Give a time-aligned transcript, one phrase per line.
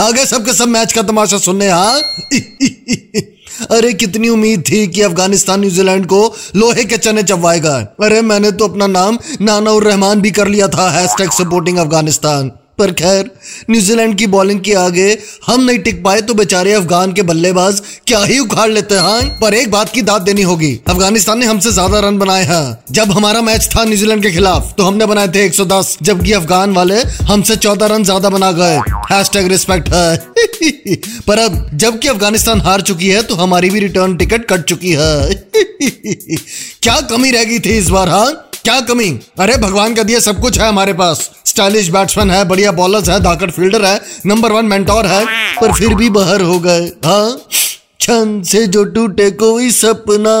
[0.00, 2.00] आगे सबके सब मैच का तमाशा सुनने हाँ?
[3.70, 8.68] अरे, कितनी उम्मीद थी कि अफ़गानिस्तान, न्यूजीलैंड को लोहे के चने चबवाएगा। अरे, मैंने तो
[8.68, 13.30] अपना नाम नाना रहमान भी कर लिया था हैशटैग सपोर्टिंग अफ़गानिस्तान। पर खैर,
[13.70, 15.06] न्यूजीलैंड की बॉलिंग के आगे
[15.46, 19.54] हम नहीं टिक पाए तो बेचारे अफगान के बल्लेबाज क्या ही उखाड़ लेते हैं पर
[19.54, 23.42] एक बात की दाद देनी होगी। अफ़गानिस्तान ने हमसे ज़्यादा रन बनाए हैं। जब हमारा
[23.42, 27.86] मैच था न्यूजीलैंड के खिलाफ तो हमने बनाए थे 110 जबकि अफगान वाले हमसे 14
[27.86, 28.76] रन ज़्यादा बना गए।
[29.12, 30.16] हैशटैग रिस्पेक्ट है।
[31.26, 35.34] पर अब, जबकि अफ़गानिस्तान हार चुकी है तो हमारी भी रिटर्न टिकट कट चुकी है।
[36.82, 38.44] क्या कमी रह गई थी इस बार हाँ?
[38.64, 39.08] क्या कमी?
[39.40, 43.18] अरे, भगवान का दिया सब कुछ है हमारे पास। स्टाइलिश बैट्समैन है, बढ़िया बॉलर है,
[43.20, 45.24] धाकड़ फील्डर है नंबर वन मेंटोर है,
[45.60, 50.34] पर फिर भी बाहर हो गए। हाँ से जो टूटे कोई सपना,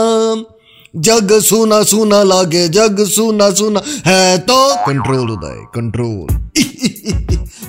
[0.96, 6.36] जग सुना सुना लागे, जग सुना सुना है तो कंट्रोल उदय कंट्रोल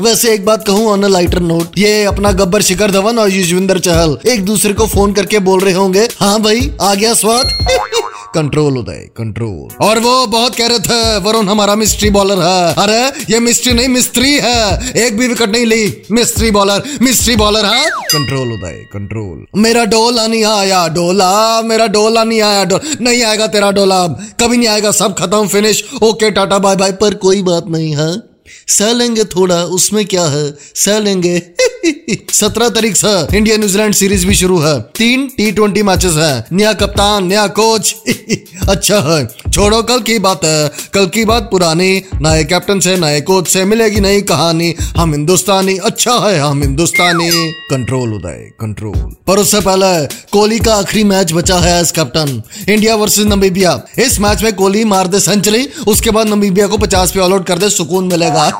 [0.06, 4.18] वैसे एक बात कहूँ ऑन लाइटर नोट ये अपना गब्बर शिखर धवन और युजविंदर चहल
[4.28, 7.58] एक दूसरे को फ़ोन करके बोल रहे होंगे। हाँ भाई, आ गया स्वाद।
[8.36, 13.34] कंट्रोल उदय कंट्रोल और वो बहुत कह रहे थे, वरुण हमारा मिस्ट्री बॉलर है। अरे,
[13.34, 17.90] ये मिस्ट्री नहीं मिस्त्री है। एक भी विकेट नहीं ली। मिस्ट्री बॉलर मिस्ट्री बॉलर है।
[17.90, 23.48] कंट्रोल उदय कंट्रोल मेरा डोला नहीं आया, डोला। मेरा डोला नहीं आया डोला नहीं आएगा
[23.48, 27.68] तेरा डोला। कभी नहीं आएगा, सब खत्म finish okay, tata bye bye पर कोई बात
[27.68, 28.22] नहीं, है?
[28.68, 30.58] सह लेंगे थोड़ा, उसमें क्या है?
[30.76, 31.42] सह लेंगे।
[32.32, 36.74] सत्रह तारीख से इंडिया न्यूजीलैंड सीरीज़ भी शुरू है। तीन टी ट्वेंटी मैचेस है। नया
[36.74, 37.96] कप्तान, नया कोच
[38.70, 43.22] अच्छा है। छोड़ो, कल की बात है। कल की बात पुरानी। नए कैप्टन से, नए
[43.22, 49.40] कोच से मिलेगी नई कहानी। हम हिंदुस्तानी। अच्छा है, हम हिंदुस्तानी। कंट्रोल उदय कंट्रोल पर
[49.40, 54.44] उससे पहले कोहली का आखिरी मैच बचा है as captain India versus Namibia इस मैच
[54.44, 57.70] में कोहली मार दे सेंचुरी उसके बाद नमीबिया को पचास पे ऑल आउट कर दे,
[57.70, 58.60] सुकून मिलेगा।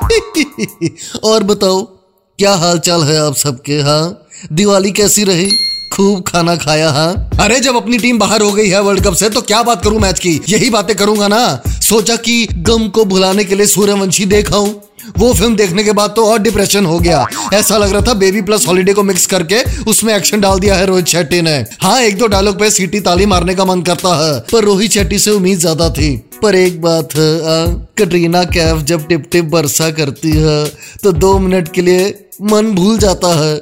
[1.24, 1.99] और बताओ।
[2.40, 4.26] क्या हाल चाल है आप सबके हाँ?
[4.52, 5.50] दिवाली कैसी रही?
[5.92, 7.30] खूब खाना खाया हाँ?
[7.40, 10.00] अरे, जब अपनी टीम बाहर हो गई है वर्ल्ड कप से तो क्या बात करूँ
[10.00, 10.40] मैच की?
[10.48, 14.82] यही बातें करूँगा ना। सोचा कि गम को भुलाने के लिए सूर्यवंशी देखा हूँ।
[15.18, 18.42] वो फ़िल्म देखने के बाद तो और डिप्रेशन हो गया। ऐसा लग रहा था बेबी
[18.42, 22.18] प्लस हॉलीडे को मिक्स करके उसमें एक्शन डाल दिया है रोहित शेट्टी ने। हाँ एक
[22.18, 25.58] दो डायलॉग पे सीटी ताली मारने का मन करता है, पर रोहित शेट्टी से उम्मीद
[25.58, 27.66] ज़्यादा थी। पर एक बात है
[27.98, 30.64] कटरीना कैफ जब टिप टिप बरसा करती है
[31.02, 32.08] तो दो मिनट के लिए
[32.42, 33.56] मन भूल जाता है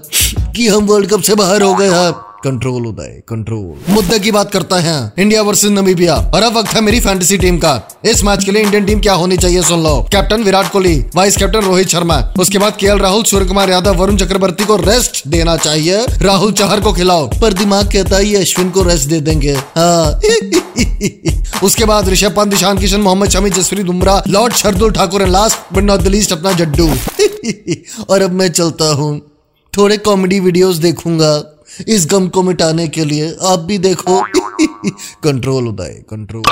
[0.53, 2.13] कि हम वर्ल्ड कप से बाहर हो गए हैं।
[2.45, 6.81] कंट्रोल उदय कंट्रोल मुद्दे की बात करते हैं। इंडिया वर्सेस नमीबिया और अब वक्त है
[6.81, 10.09] मेरी फैंटेसी टीम का। इस मैच के लिए इंडियन टीम क्या होनी चाहिए सुन लो।
[10.13, 12.33] Captain Virat Kohli vice captain Rohit Sharma.
[12.39, 16.81] उसके बाद के राहुल सूर्य कुमार यादव, वरुण चक्रवर्ती को रेस्ट देना चाहिए। राहुल चहर
[16.81, 20.21] को खिलाओ। पर दिमाग कहता है अश्विन को रेस्ट दे देंगे। हाँ।
[21.63, 25.75] उसके बाद Rishabh Pant, Ishan Kishan, Mohammed Shami, Jasprit Bumrah, lord Shardul Thakur and last
[25.75, 26.91] but not the least अपना जड्डू।
[28.11, 29.23] और अब मैं चलता हूँ।
[29.77, 31.55] थोड़े कॉमेडी वीडियोस देखूँगा।
[31.87, 34.21] इस गम को मिटाने के लिए आप भी देखो।
[35.25, 36.43] कंट्रोल उदय कंट्रोल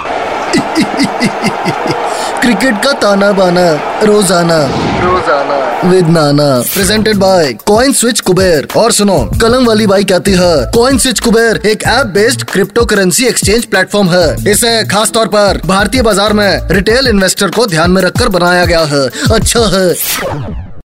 [2.41, 3.71] क्रिकेट का ताना बाना
[4.03, 4.59] रोज़ाना।
[5.03, 5.55] रोज़ाना।
[5.85, 6.49] With Nana.
[6.75, 11.61] Presented by coin switch Kuber और सुनो कलम वाली बाई कहती है कॉइन स्विच कुबेर
[11.67, 12.43] एक app based
[12.85, 17.91] cryptocurrency exchange platform है। इसे खास तौर पर भारतीय बाज़ार में रिटेल इन्वेस्टर को ध्यान
[17.91, 20.67] में रखकर बनाया गया है। अच्छा है।